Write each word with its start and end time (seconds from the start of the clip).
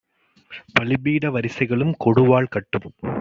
பலிபீட 0.73 1.31
வரிசைகளும் 1.31 1.93
கொடுவாள் 2.05 2.51
கட்டும் 2.51 2.89